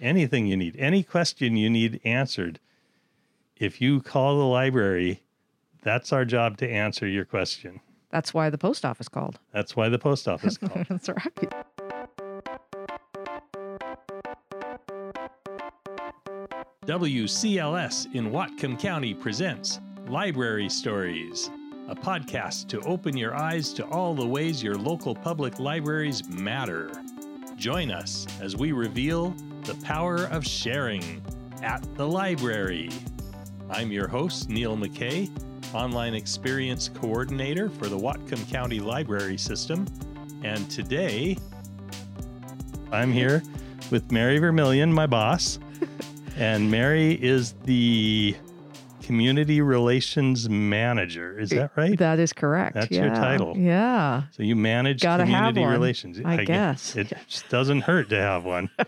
[0.00, 2.60] anything you need, any question you need answered,
[3.56, 5.22] if you call the library,
[5.82, 7.80] that's our job to answer your question.
[8.10, 9.38] That's why the post office called.
[9.52, 10.86] That's why the post office called.
[10.88, 11.52] That's right.
[16.86, 21.50] WCLS in Whatcom County presents Library Stories,
[21.88, 26.92] a podcast to open your eyes to all the ways your local public libraries matter.
[27.56, 29.34] Join us as we reveal
[29.66, 31.20] the power of sharing
[31.60, 32.88] at the library.
[33.68, 35.28] I'm your host, Neil McKay,
[35.74, 39.84] Online Experience Coordinator for the Whatcom County Library System.
[40.44, 41.36] And today,
[42.92, 43.42] I'm here
[43.90, 45.58] with Mary Vermillion, my boss.
[46.36, 48.36] and Mary is the
[49.02, 51.40] Community Relations Manager.
[51.40, 51.98] Is that right?
[51.98, 52.74] That is correct.
[52.74, 53.56] That's your title.
[53.56, 54.24] Yeah.
[54.30, 56.20] So you manage Gotta community relations.
[56.24, 56.94] I gue- guess.
[56.94, 58.70] It just doesn't hurt to have one.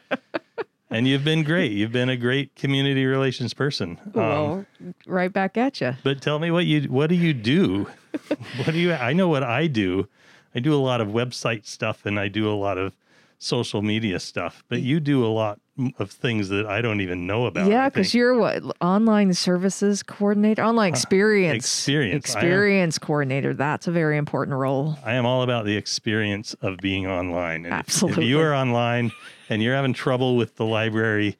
[0.91, 1.73] and you've been great.
[1.73, 3.99] You've been a great community relations person.
[4.07, 4.67] Um, Well,
[5.07, 5.95] right back at you.
[6.03, 7.87] but tell me what you what do you do?
[8.57, 10.09] what do you I know what I do.
[10.55, 12.95] I do a lot of website stuff and I do a lot of
[13.39, 15.61] social media stuff, but you do a lot
[15.99, 17.71] of things that I don't even know about.
[17.71, 22.35] Yeah, because you're what online services coordinator, online uh, experience, experience.
[22.35, 23.55] I am- experience coordinator.
[23.55, 24.99] That's a very important role.
[25.05, 27.65] I am all about the experience of being online.
[27.65, 29.13] And if- If, you are online
[29.49, 31.37] and you're having trouble with the library,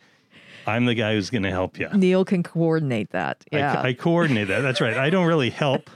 [0.69, 1.89] I'm the guy who's going to help you.
[1.93, 3.45] Neil can coordinate that.
[3.53, 4.61] I, Yeah, I coordinate that.
[4.61, 4.97] That's right.
[4.97, 5.91] I don't really help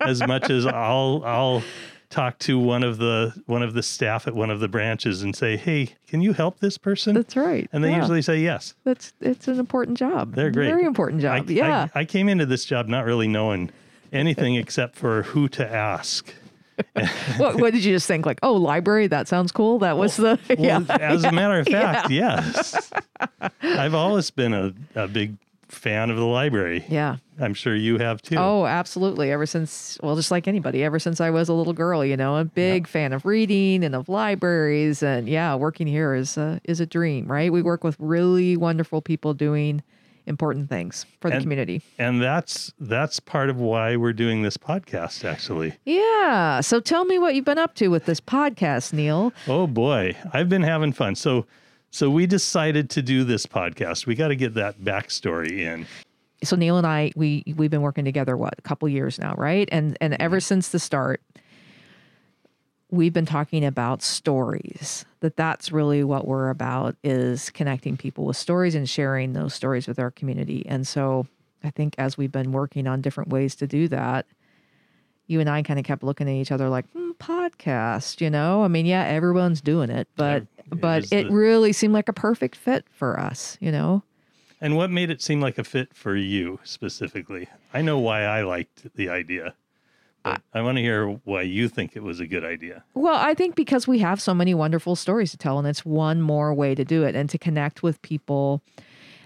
[0.00, 1.62] as much as I'll I'll
[2.10, 5.34] talk to one of the one of the staff at one of the branches and
[5.34, 7.68] say, "Hey, can you help this person?" that's right.
[7.72, 7.98] and they Yeah.
[7.98, 8.74] usually say yes.
[8.84, 10.34] that's it's an important job.
[10.34, 10.66] They're great.
[10.68, 11.50] Very important I, job.
[11.50, 11.88] yeah.
[11.94, 13.70] I, I came into this job not really knowing
[14.12, 16.32] anything except for who to ask.
[17.38, 18.26] what, what did you just think?
[18.26, 19.06] Like, oh, library.
[19.06, 19.78] That sounds cool.
[19.78, 20.78] That was the yeah.
[20.80, 22.90] Well, as a matter of fact, yes.
[23.62, 25.36] I've always been a, a big
[25.68, 26.84] fan of the library.
[26.88, 27.16] Yeah.
[27.38, 28.36] I'm sure you have too.
[28.38, 29.30] Oh, absolutely.
[29.32, 32.36] Ever since, well, just like anybody, ever since I was a little girl, you know,
[32.36, 36.80] a big fan of reading and of libraries, and yeah, working here is a, is
[36.80, 37.52] a dream, right?
[37.52, 39.82] We work with really wonderful people doing
[40.26, 41.82] important things for the And- community.
[41.98, 45.74] And that's that's part of why we're doing this podcast actually.
[45.84, 46.60] Yeah.
[46.62, 49.32] So tell me what you've been up to with this podcast, Neil.
[49.46, 51.14] Oh boy, I've been having fun.
[51.14, 51.46] So
[51.96, 54.04] so we decided to do this podcast.
[54.04, 55.86] We got to get that backstory in.
[56.44, 59.66] So Neil and I, we we've been working together what a couple years now, right?
[59.72, 61.22] And and ever since the start,
[62.90, 65.06] we've been talking about stories.
[65.20, 69.88] That that's really what we're about is connecting people with stories and sharing those stories
[69.88, 70.66] with our community.
[70.68, 71.26] And so
[71.64, 74.26] I think as we've been working on different ways to do that,
[75.28, 78.20] you and I kind of kept looking at each other like hmm, podcast.
[78.20, 81.94] You know, I mean, yeah, everyone's doing it, but but is it the- really seemed
[81.94, 83.56] like a perfect fit for us.
[83.60, 84.02] You know.
[84.60, 87.48] And what made it seem like a fit for you specifically?
[87.74, 89.54] I know why I liked the idea.
[90.22, 92.82] But I want to hear why you think it was a good idea.
[92.94, 96.20] Well, I think because we have so many wonderful stories to tell, and it's one
[96.20, 98.60] more way to do it and to connect with people,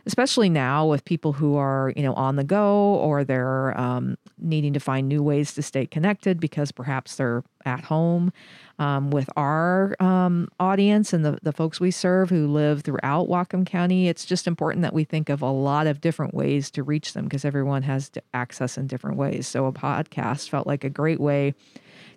[0.06, 4.72] especially now with people who are, you know, on the go or they're um, needing
[4.72, 8.32] to find new ways to stay connected because perhaps they're at home
[8.78, 13.66] um, with our um, audience and the, the folks we serve who live throughout Whatcom
[13.66, 14.08] County.
[14.08, 17.24] It's just important that we think of a lot of different ways to reach them
[17.24, 19.46] because everyone has access in different ways.
[19.46, 21.54] So a podcast felt like a great way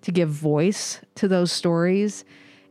[0.02, 2.24] to give voice to those stories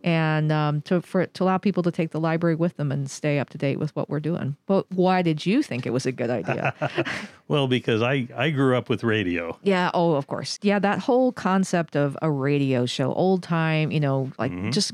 [0.05, 3.39] and um, to for to allow people to take the library with them and stay
[3.39, 4.57] up to date with what we're doing.
[4.67, 6.75] But why did you think it was a good idea?
[7.49, 9.59] Well, because I, I grew up with radio.
[9.63, 9.91] yeah.
[9.93, 10.59] Oh, of course.
[10.63, 10.79] Yeah.
[10.79, 14.93] That whole concept of a radio show, old time, you know, like just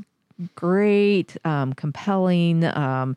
[0.56, 3.16] great, um, compelling, um,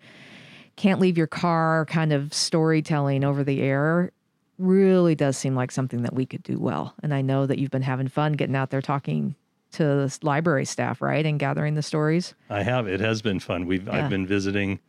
[0.75, 4.11] can't leave your car kind of storytelling over the air
[4.59, 6.93] really does seem like something that we could do well.
[7.01, 9.35] And I know that you've been having fun getting out there talking
[9.73, 11.25] to the library staff, right?
[11.25, 12.33] And gathering the stories.
[12.49, 12.87] I have.
[12.87, 13.65] It has been fun.
[13.65, 14.03] We've Yeah.
[14.03, 14.79] I've been visiting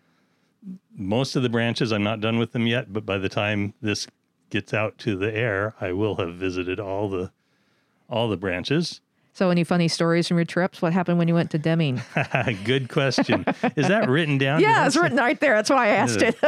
[0.97, 1.93] most of the branches.
[1.93, 4.07] I'm not done with them yet, but by the time this
[4.51, 7.33] gets out to the air, I will have visited all the
[8.09, 9.01] all the branches.
[9.35, 10.83] So, any funny stories from your trips?
[10.83, 12.03] What happened when you went to Deming?
[12.65, 13.47] Good question.
[13.77, 14.61] Is that written down?
[14.61, 15.55] Yeah, it's written right there.
[15.55, 16.37] That's why I asked it.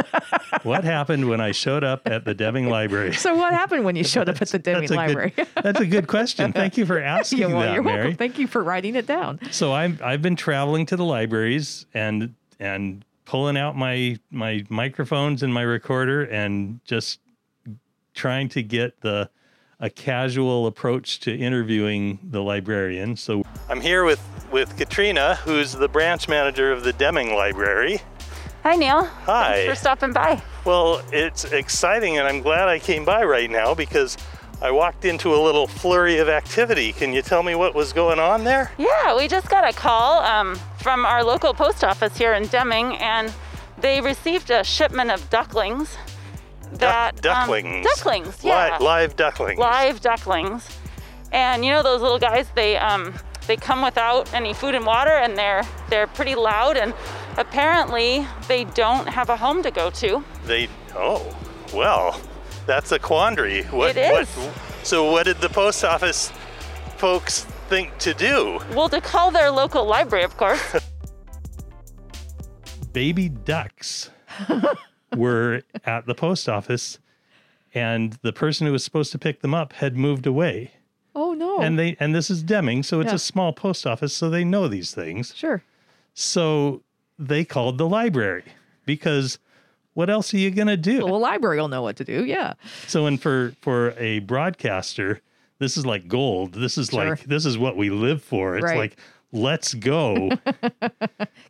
[0.62, 3.12] What happened when I showed up at the Deming Library?
[3.14, 5.30] so, what happened when you showed up at the Deming That's Library?
[5.36, 5.46] good.
[5.62, 6.52] That's a good question.
[6.52, 7.98] Thank you for asking Yeah, well, that, you're Mary.
[8.00, 8.16] welcome.
[8.16, 9.40] Thank you for writing it down.
[9.50, 15.42] So I'm I've been traveling to the libraries and and pulling out my my microphones
[15.42, 17.20] and my recorder and just
[18.14, 19.28] trying to get the
[19.80, 23.16] a casual approach to interviewing the librarian.
[23.16, 28.00] So I'm here with with Katrina, who's the branch manager of the Deming Library.
[28.62, 29.04] Hi, Neil.
[29.04, 29.56] Hi.
[29.56, 30.40] Thanks for stopping by.
[30.64, 34.16] Well, it's exciting, and I'm glad I came by right now because
[34.62, 36.92] I walked into a little flurry of activity.
[36.92, 38.70] Can you tell me what was going on there?
[38.78, 42.96] Yeah, we just got a call um, from our local post office here in Deming,
[42.96, 43.32] and
[43.78, 45.98] they received a shipment of ducklings.
[46.72, 47.86] That Duck- um, ducklings.
[47.86, 49.58] ducklings, yeah, Li- live ducklings.
[49.58, 50.68] live ducklings.
[51.32, 52.46] And you know those little guys?
[52.54, 53.14] They um,
[53.46, 56.76] they come without any food and water, and they're they're pretty loud.
[56.76, 56.94] And
[57.36, 60.24] apparently they don't have a home to go to.
[60.46, 60.68] They.
[60.94, 61.36] Oh,
[61.74, 62.20] well,
[62.66, 63.64] that's a quandary.
[63.64, 64.28] What, It is.
[64.28, 66.30] What, so, what did the post office
[66.98, 68.60] folks think to do?
[68.74, 70.60] Well, to call their local library, of course.
[72.92, 74.10] baby ducks
[75.16, 76.98] were at the post office
[77.74, 80.72] and the person who was supposed to pick them up had moved away
[81.14, 81.60] Oh no.
[81.60, 83.16] and they and this is deming so it's Yeah.
[83.16, 85.62] a small post office so they know these things sure.
[86.14, 86.82] so
[87.18, 88.44] they called the library
[88.84, 89.38] because
[89.94, 92.24] what else are you going to do Well, the library will know what to do.
[92.24, 92.54] Yeah.
[92.86, 95.20] so and for for a broadcaster
[95.60, 97.10] this is like gold this is Sure.
[97.10, 98.76] like this is what we live for it's Right.
[98.78, 98.96] like
[99.34, 100.30] let's go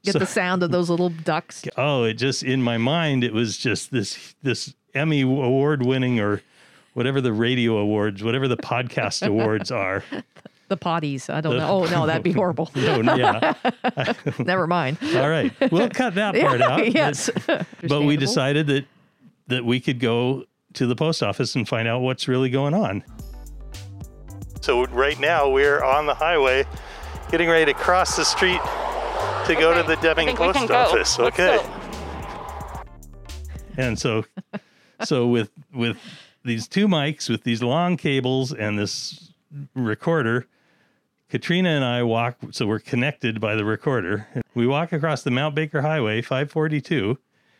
[0.02, 1.64] Get So- the sound of those little ducks.
[1.76, 6.42] oh it just in my mind it was just this this emmy award winning or
[6.94, 10.02] whatever the radio awards whatever the podcast awards are
[10.68, 11.28] The potties.
[11.32, 11.68] I don't The- know.
[11.68, 12.70] Oh no, that'd be horrible.
[12.74, 13.52] no yeah
[14.38, 14.96] Never mind.
[15.14, 17.28] all right we'll cut that part out but- yes.
[17.86, 18.86] but we decided that
[19.48, 23.04] that we could go to the post office and find out what's really going on
[24.62, 26.64] so right now we're on the highway
[27.34, 28.60] getting ready to cross the street
[29.44, 30.76] to go to the I Deming post can go.
[30.76, 31.58] office okay.
[33.76, 34.24] And so,
[35.04, 35.98] so with with
[36.44, 39.32] these two mics, with these long cables, and this
[39.74, 40.46] recorder,
[41.28, 42.36] Katrina and I walk.
[42.52, 44.28] So we're connected by the recorder.
[44.54, 47.18] We walk across the Mount Baker Highway, 542.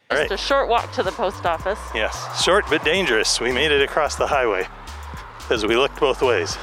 [0.09, 0.31] Just right.
[0.31, 1.81] a short walk to the post office.
[1.97, 3.41] Yes, short but dangerous.
[3.41, 4.69] We made it across the highway
[5.38, 6.56] because we looked both ways.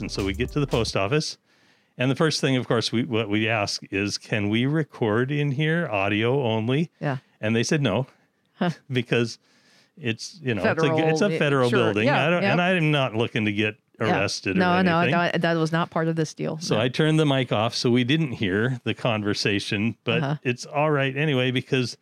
[0.00, 1.38] And so we get to the post office.
[1.98, 5.52] And the first thing, of course, we what we ask is, can we record in
[5.52, 6.90] here audio only?
[7.00, 7.18] Yeah.
[7.40, 8.06] And they said no,
[8.90, 9.38] because
[9.98, 12.06] it's you know it's a Federal, it's a yeah, federal sure, building.
[12.06, 12.52] yeah, I don't, yeah.
[12.52, 14.18] and I'm not looking to get Yeah.
[14.18, 15.18] arrested No, or no, anything.
[15.32, 16.58] no, that was not part of this deal.
[16.58, 16.80] So No.
[16.80, 20.36] I turned the mic off so we didn't hear the conversation, but Uh-huh.
[20.42, 21.98] it's all right anyway because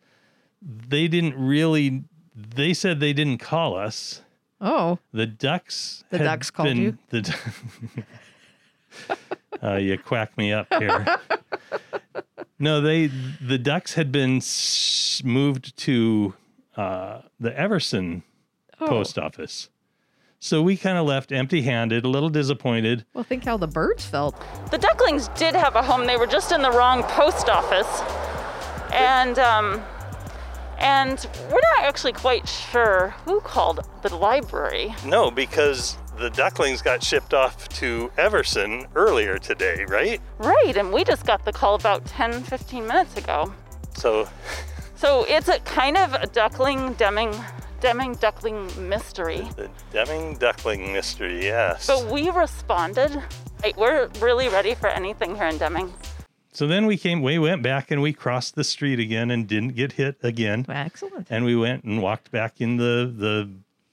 [0.61, 2.03] they didn't really
[2.55, 4.21] they said they didn't call us.
[4.61, 6.97] Oh, The ducks The had ducks called been- you?
[7.09, 7.33] The du-
[9.63, 11.05] uh, you quack me up here.
[12.59, 14.41] no, they the ducks had been
[15.23, 16.33] moved to
[16.75, 18.23] uh, the Everson
[18.79, 18.87] oh.
[18.87, 19.69] post office.
[20.41, 23.05] So we kind of left empty-handed, a little disappointed.
[23.13, 24.41] Well, think how the birds felt.
[24.71, 26.07] The ducklings did have a home.
[26.07, 28.01] They were just in the wrong post office,
[28.93, 29.81] and um,
[30.79, 34.95] and we're not actually quite sure who called the library.
[35.05, 40.21] No, because the ducklings got shipped off to Everson earlier today, right?
[40.37, 43.53] Right, and we just got the call about 10, 15 minutes ago.
[43.93, 44.27] So,
[44.95, 47.33] So it's a kind of a duckling Deming
[47.79, 49.47] Deming duckling mystery.
[49.55, 51.87] the Deming duckling mystery, yes.
[51.87, 53.23] But we responded.
[53.77, 55.93] We're really ready for anything here in Deming.
[56.51, 59.75] So then we came, we went back and we crossed the street again and didn't
[59.75, 60.65] get hit again.
[60.67, 61.27] Excellent.
[61.29, 63.49] And we went and walked back in the the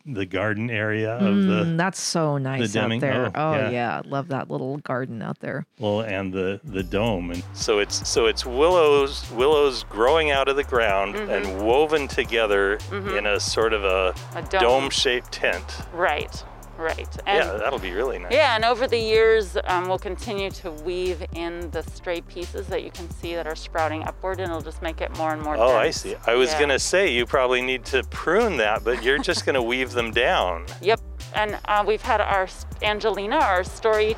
[0.08, 3.26] the garden area of the Mm, that's so nice out there.
[3.26, 3.70] oh, Oh, yeah.
[3.70, 4.02] yeah.
[4.04, 5.66] love that little garden out there.
[5.80, 10.54] well and the the dome and so it's so it's willows willows growing out of
[10.54, 12.78] the ground and woven together
[13.18, 14.60] in a sort of a, A dome.
[14.60, 15.64] dome shaped tent.
[15.92, 16.40] Right,
[16.78, 17.09] right.
[17.26, 18.33] And yeah, that'll be really nice.
[18.33, 22.83] Yeah, and over the years, um, we'll continue to weave in the stray pieces that
[22.85, 25.56] you can see that are sprouting upward, and it'll just make it more and more.
[25.56, 26.16] Oh, I see.
[26.26, 26.61] I was Yeah.
[26.61, 30.66] gonna say you probably need to prune that, but you're just gonna weave them down.
[30.80, 31.00] Yep,
[31.35, 32.47] and uh, we've had our
[32.83, 34.14] Angelina, our story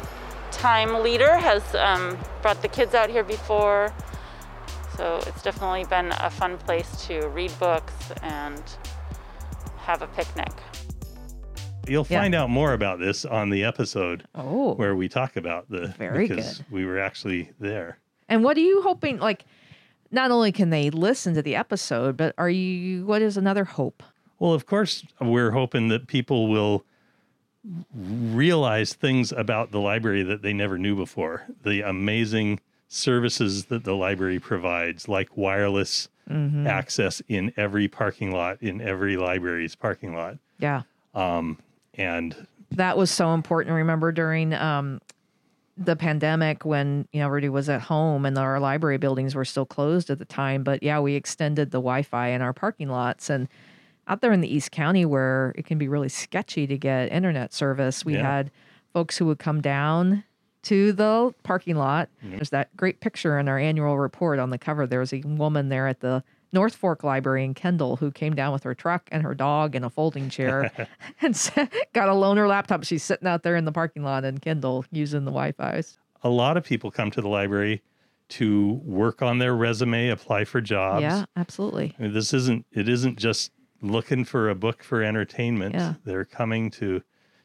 [0.51, 3.93] time leader, has um, brought the kids out here before,
[4.97, 8.63] so it's definitely been a fun place to read books and
[9.79, 10.53] have a picnic.
[11.89, 12.21] You'll Yeah.
[12.21, 14.75] find out more about this on the episode Oh.
[14.75, 16.67] where we talk about the Very because good.
[16.71, 17.99] we were actually there.
[18.29, 19.19] And what are you hoping?
[19.19, 19.45] Like,
[20.11, 23.05] not only can they listen to the episode, but are you?
[23.07, 24.03] What is another hope?
[24.39, 26.85] Well, of course, we're hoping that people will
[27.95, 31.47] realize things about the library that they never knew before.
[31.65, 36.67] The amazing services that the library provides, like wireless Mm-hmm.
[36.67, 40.37] access in every parking lot, in every library's parking lot.
[40.59, 40.83] Yeah,
[41.15, 41.57] Um,
[41.99, 43.75] and that was so important.
[43.75, 45.01] Remember during um,
[45.77, 49.67] the pandemic when you know everybody was at home and our library buildings were still
[49.67, 50.63] closed at the time.
[50.65, 53.49] But yeah, we extended the Wi-Fi in our parking lots and
[54.07, 57.53] out there in the East County where it can be really sketchy to get internet
[57.53, 58.05] service.
[58.05, 58.23] We Yeah.
[58.23, 58.51] had
[58.93, 60.25] folks who would come down
[60.63, 62.09] to the parking lot.
[62.23, 64.87] There's that great picture in our annual report on the cover.
[64.87, 68.53] There was a woman there at the North Fork Library in Kendall who came down
[68.53, 70.71] with her truck and her dog and a folding chair
[71.23, 71.35] and
[71.93, 72.85] got a loaner laptop.
[72.85, 75.83] She's sitting out there in the parking lot in Kendall using the Wi-Fi.
[76.23, 77.83] A lot of people come to the library
[78.31, 81.03] to work on their resume, apply for jobs.
[81.03, 81.95] Yeah, absolutely.
[81.99, 85.75] I mean, this isn't it isn't just looking for a book for entertainment.
[85.75, 85.95] Yeah.
[86.05, 87.03] They're coming to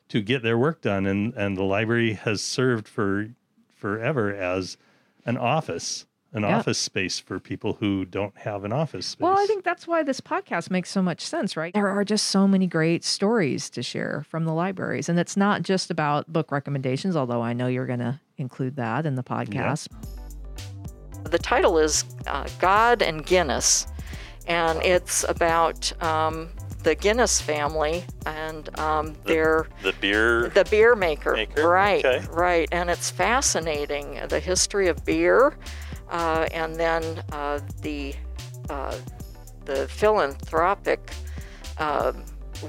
[0.10, 3.30] to get their work done and and the library has served for
[3.76, 4.78] forever as
[5.26, 6.58] an office, an Yeah.
[6.58, 9.24] office space for people who don't have an office space.
[9.24, 11.74] Well, I think that's why this podcast makes so much sense, right?
[11.74, 15.10] There are just so many great stories to share from the libraries.
[15.10, 19.06] And it's not just about book recommendations, although I know you're going to include that
[19.06, 19.88] in the podcast.
[21.26, 23.88] The title is uh, God and Guinness,
[24.48, 26.50] and it's about um,
[26.84, 31.34] the Guinness family and um, their the beer the beer maker.
[31.34, 32.26] Maker, Right, okay.
[32.32, 35.56] right, and it's fascinating the history of beer,
[36.10, 38.14] uh, and then uh, the
[38.70, 38.96] uh,
[39.66, 41.12] the philanthropic
[41.78, 42.14] uh,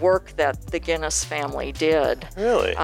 [0.01, 2.27] work that the Guinness family did.
[2.37, 2.75] really.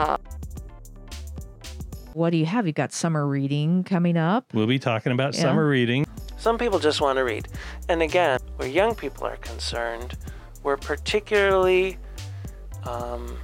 [2.12, 2.66] What do you have?
[2.66, 4.52] You've got summer reading coming up.
[4.52, 5.42] we'll be talking about Yeah.
[5.42, 6.04] summer reading.
[6.36, 7.48] Some people just want to read.
[7.88, 10.16] And again, where young people are concerned,
[10.64, 11.98] we're particularly
[12.84, 13.38] um,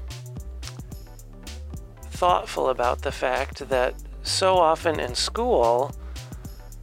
[2.11, 5.93] thoughtful about the fact that so often in school,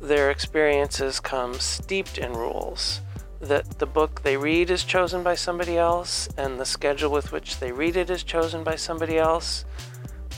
[0.03, 2.99] their experiences come steeped in rules.
[3.39, 7.59] That the book they read is chosen by somebody else, and the schedule with which
[7.59, 9.63] they read it is chosen by somebody else.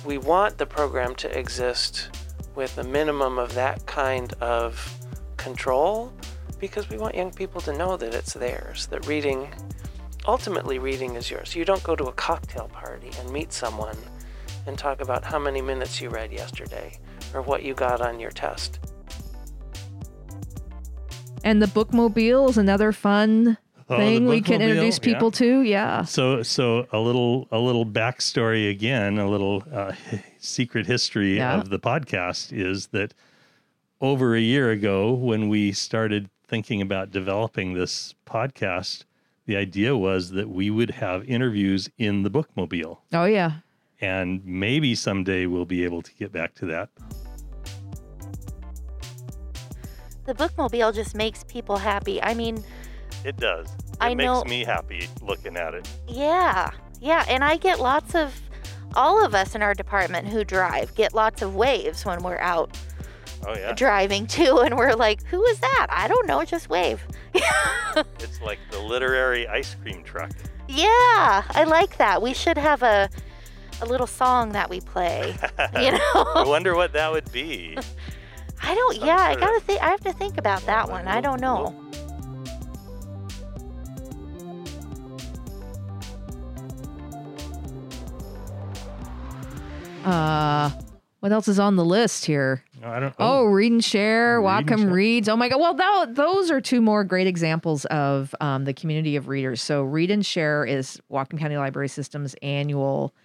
[0.05, 2.09] We want the program to exist
[2.53, 4.99] with a minimum of that kind of
[5.35, 6.13] control
[6.59, 9.49] because we want young people to know that it's theirs, that reading,
[10.27, 11.55] ultimately, reading is yours.
[11.55, 13.97] You don't go to a cocktail party and meet someone
[14.67, 16.99] and talk about how many minutes you read yesterday
[17.33, 18.79] or what you got on your test.
[21.45, 25.03] And the bookmobile is another fun Oh, thing we can introduce yeah.
[25.13, 25.61] people to.
[25.61, 26.05] Yeah.
[26.05, 29.91] So, so a little, a little backstory again, a little uh,
[30.39, 31.59] secret history Yeah.
[31.59, 33.13] of the podcast is that
[34.01, 39.03] over a year ago, when we started thinking about developing this podcast,
[39.45, 43.51] the idea was that we would have interviews in the bookmobile, Oh, yeah.
[44.01, 46.89] and maybe someday we'll be able to get back to that.
[50.25, 52.21] The bookmobile just makes people happy.
[52.21, 52.63] I mean,
[53.23, 53.67] It does.
[53.67, 55.87] It I makes know- me happy looking at it.
[56.07, 57.25] yeah, yeah.
[57.27, 58.33] And I get lots of,
[58.95, 62.77] all of us in our department who drive get lots of waves when we're out
[63.45, 64.59] Oh yeah, driving too.
[64.59, 65.87] And we're like, who is that?
[65.89, 67.03] I don't know, just wave.
[67.35, 70.31] it's like the literary ice cream truck.
[70.67, 72.21] yeah, I like that.
[72.21, 73.09] We should have a,
[73.81, 75.35] a little song that we play.
[75.79, 75.99] You know?
[76.15, 77.77] I wonder what that would be.
[78.67, 81.07] I don't, yeah, I gotta think, I have to think about that one.
[81.07, 81.75] I don't know.
[90.03, 90.69] Uh,
[91.19, 92.63] what else is on the list here?
[92.81, 93.15] No, I don't.
[93.17, 94.89] Oh, read and share, Read and Whatcom share.
[94.91, 95.29] reads.
[95.29, 95.59] Oh my God.
[95.59, 99.61] Well, tho- those are two more great examples of um, the community of readers.
[99.61, 103.15] So, read and share is Whatcom County Library System's annual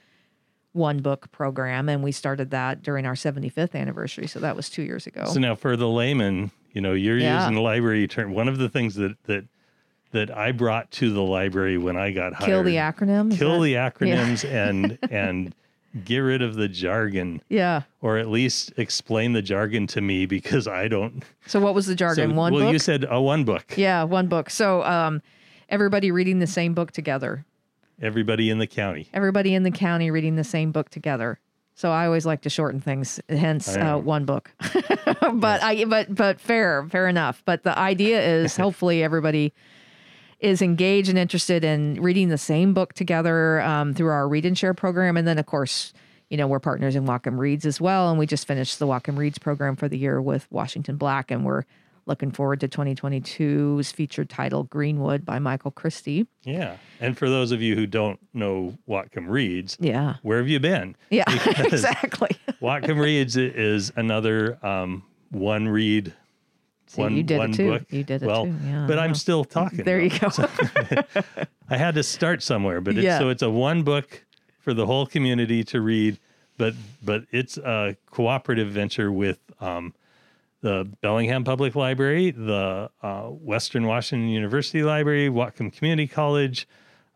[0.72, 4.26] one book program, and we started that during our 75th anniversary.
[4.26, 5.24] So that was two years ago.
[5.26, 7.40] So now for the layman, you know, you're Yeah.
[7.48, 8.32] using library term.
[8.32, 9.44] One of the things that that
[10.12, 12.46] that I brought to the library when I got hired.
[12.48, 15.54] Kill the acronyms Kill that- the acronyms and and
[16.04, 17.82] get rid of the jargon, Yeah.
[18.00, 21.24] or at least explain the jargon to me because I don't.
[21.46, 22.30] So what was the jargon?
[22.30, 22.72] So, one well, book.
[22.72, 23.74] you said a one book.
[23.76, 24.50] yeah, one book.
[24.50, 25.20] So um,
[25.68, 27.44] everybody reading the same book together.
[28.00, 29.08] Everybody in the county.
[29.12, 31.38] Everybody in the county reading the same book together.
[31.74, 34.50] So I always like to shorten things, hence uh, one book.
[35.32, 37.42] but I but but fair, fair enough.
[37.46, 39.54] But the idea is hopefully everybody
[40.40, 44.56] is engaged and interested in reading the same book together um, through our read and
[44.58, 45.92] share program, and then of course.
[46.28, 48.08] You know, we're partners in Whatcom Reads as well.
[48.08, 51.32] And we just finished the Whatcom Reads program for the year with Washington Black.
[51.32, 51.64] And we're
[52.10, 56.26] looking forward to 2022's featured title, Greenwood by Michael Christie.
[56.42, 56.76] Yeah.
[57.00, 60.16] And for those of you who don't know Whatcom Reads, Yeah.
[60.22, 60.96] where have you been?
[61.08, 62.30] Yeah, Because- exactly.
[62.60, 66.12] Whatcom Reads is another um, one read
[66.88, 67.70] See, one, you did one it too.
[67.70, 67.82] book.
[67.90, 68.56] You did it well, too.
[68.66, 69.84] Yeah, but I'm still talking.
[69.84, 70.28] There you go.
[71.70, 73.20] I had to start somewhere, but it's, Yeah.
[73.20, 74.24] so it's a one book
[74.58, 76.18] for the whole community to read
[76.58, 79.94] but but it's a cooperative venture with um,
[80.62, 86.68] the Bellingham Public Library, the uh, Western Washington University Library, Whatcom Community College,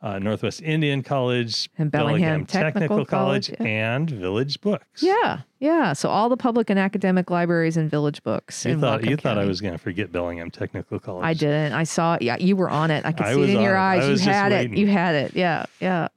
[0.02, 3.64] uh, Northwest Indian College, And Bellingham Technical College, yeah.
[3.64, 5.02] and Village Books.
[5.02, 5.94] Yeah, yeah.
[5.94, 8.66] So all the public and academic libraries and Village Books.
[8.66, 11.24] You thought you Whatcom thought I was going to forget Bellingham Technical College.
[11.24, 11.72] I didn't.
[11.72, 12.18] I saw.
[12.20, 13.06] Yeah, you were on it.
[13.06, 13.78] I could I see it in your it.
[13.78, 14.24] Eyes.
[14.24, 14.76] You had it.
[14.76, 15.34] You had it.
[15.34, 16.08] Yeah, yeah.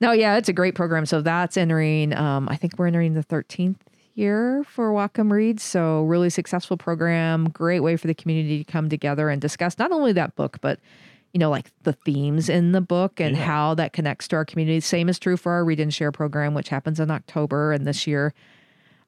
[0.00, 1.06] No, yeah, it's a great program.
[1.06, 2.14] So that's entering.
[2.14, 3.83] Um, I think we're entering the thirteenth
[4.14, 5.62] year for Whatcom Reads.
[5.62, 7.48] So really successful program.
[7.50, 10.78] Great way for the community to come together and discuss not only that book, but
[11.32, 13.44] you know, like the themes in the book and Yeah.
[13.44, 14.78] how that connects to our community.
[14.80, 17.72] Same is true for our Read and Share program, which happens in October.
[17.72, 18.32] And this year,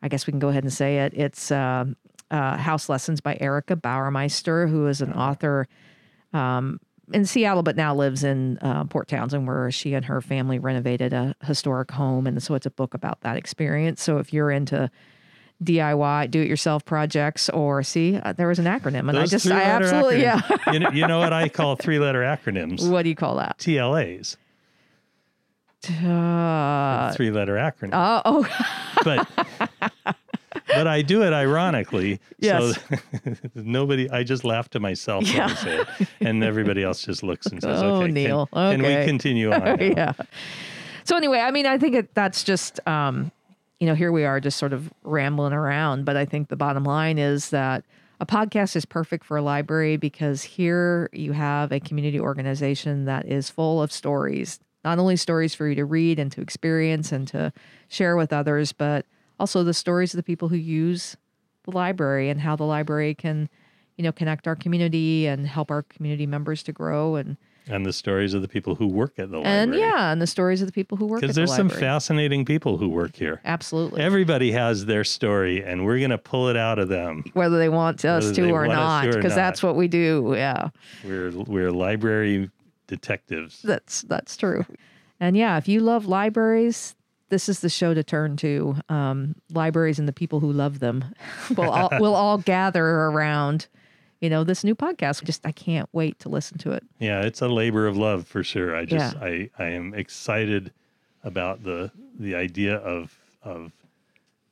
[0.03, 1.15] I guess we can go ahead and say it.
[1.15, 1.97] It's um
[2.29, 5.69] uh, House Lessons by Erica Bauermeister, who is an author
[6.33, 6.81] um,
[7.13, 11.13] in Seattle, but now lives in uh, Port Townsend, where she and her family renovated
[11.13, 12.27] a historic home.
[12.27, 14.03] And so it's a book about that experience.
[14.03, 14.91] So if you're into
[15.63, 19.47] DIY, do it yourself projects, or see, uh, there was an acronym, and I just,
[19.47, 20.67] I absolutely, acronyms.
[20.67, 20.73] yeah.
[20.73, 22.89] you, know, you know what I call three letter acronyms?
[22.91, 23.59] what do you call that?
[23.59, 24.37] TLAs.
[26.05, 27.91] Uh, three letter acronym.
[27.93, 29.71] oh, oh, but
[30.81, 32.21] but I do it ironically.
[32.39, 32.79] Yes.
[32.89, 32.97] So
[33.55, 35.47] nobody I just laugh to myself Yeah.
[35.47, 35.89] when I say it.
[36.21, 38.47] And everybody else just looks and says, Oh, Okay, can- Neil.
[38.53, 39.79] Can, we continue on?
[39.81, 40.13] yeah.
[41.05, 43.31] So anyway, I mean, I think it, that's just, um,
[43.79, 46.05] you know, here we are just sort of rambling around.
[46.05, 47.85] But I think the bottom line is that
[48.21, 53.27] a podcast is perfect for a library because here you have a community organization that
[53.27, 57.29] is full of stories, not only stories for you to read and to experience and
[57.29, 57.53] to
[57.89, 59.05] share with others, but
[59.39, 61.17] also the stories of the people who use
[61.65, 63.49] the library and how the library can,
[63.97, 67.37] you know, connect our community and help our community members to grow and
[67.69, 69.59] And the stories of the people who work at the library.
[69.63, 71.69] and yeah, and the stories of the people who work at Because the there's some
[71.69, 73.41] fascinating people who work here.
[73.45, 74.01] Absolutely.
[74.01, 77.25] Everybody has their story, and we're going to pull it out of them.
[77.35, 80.35] Whether they want us to or not, because that's what we do.
[80.37, 80.69] Yeah,
[81.05, 82.51] We're we're library
[82.87, 83.61] detectives.
[83.63, 84.65] that's that's true.
[85.19, 86.95] And yeah, if you love libraries,
[87.29, 88.77] this is the show to turn to.
[88.89, 91.05] Um, libraries and the people who love them.
[91.57, 93.69] we'll all we'll all gather around.
[94.21, 95.25] You know this new podcast.
[95.25, 96.83] Just I can't wait to listen to it.
[96.99, 98.75] Yeah, it's a labor of love for sure.
[98.75, 99.23] I just Yeah.
[99.23, 100.73] I I am excited
[101.23, 103.73] about the the idea of of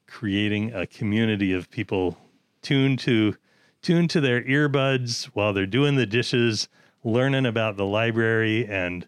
[0.07, 2.19] creating a community of people
[2.63, 3.37] tuned to
[3.83, 6.69] tuned to their earbuds while they're doing the dishes,
[7.03, 9.07] learning about the library and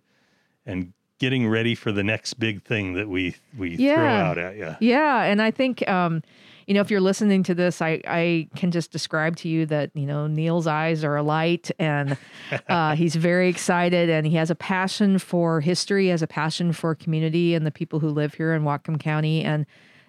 [0.64, 4.76] and getting ready for the next big thing that we we throw out at you.
[4.80, 6.22] Yeah, and I think um,
[6.66, 9.90] you know if you're listening to this, I I can just describe to you that
[9.94, 12.16] you know Neil's eyes are alight, and
[12.68, 16.72] uh, he's very excited, and he has a passion for history, he has a passion
[16.72, 19.66] for community and the people who live here in Whatcom County, and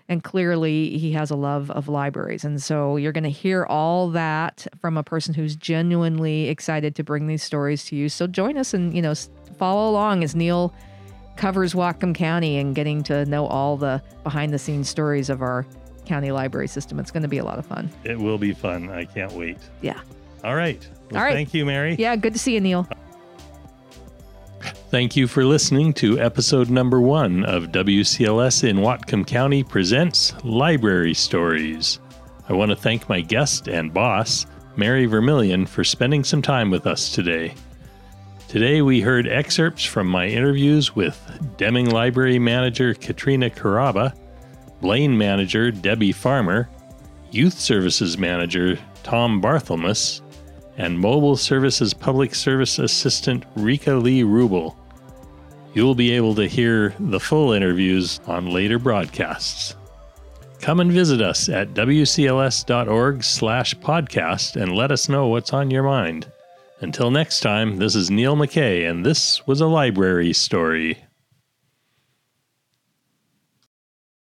[0.09, 4.09] and clearly he has a love of libraries, and so you're going to hear all
[4.09, 8.09] that from a person who's genuinely excited to bring these stories to you.
[8.09, 9.13] So join us and you know
[9.57, 10.73] follow along as Neil
[11.37, 15.65] covers Whatcom County and getting to know all the behind the scenes stories of our
[16.05, 16.99] county library system.
[16.99, 17.89] It's going to be a lot of fun.
[18.03, 18.89] It will be fun.
[18.89, 19.57] I can't wait.
[19.81, 19.99] Yeah.
[20.43, 20.85] All right.
[21.11, 21.33] Well, All right.
[21.33, 21.95] Thank you, Mary.
[21.97, 22.87] Yeah, good to see you, Neil.
[24.89, 31.13] Thank you for listening to episode number one of WCLS in Whatcom County presents Library
[31.13, 31.99] Stories.
[32.49, 34.45] I want to thank my guest and boss,
[34.77, 37.53] Mary Vermillion, for spending some time with us today.
[38.47, 41.19] Today we heard excerpts from my interviews with
[41.57, 44.17] Deming Library Manager Katrina Caraba,
[44.79, 46.69] Blaine Manager Debbie Farmer,
[47.29, 50.21] Youth Services Manager Tom Barthelmess,
[50.77, 54.77] and Mobile Services Public Service Assistant Rika Lee Rubel.
[55.73, 59.75] You'll be able to hear the full interviews on later broadcasts.
[60.61, 65.83] Come and visit us at wcls.org slash podcast and let us know what's on your
[65.83, 66.31] mind.
[66.79, 71.06] Until next time, this is Neil McKay, and this was a library story.